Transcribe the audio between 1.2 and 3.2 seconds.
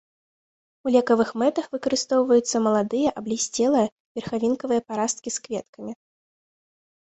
мэтах выкарыстоўваюцца маладыя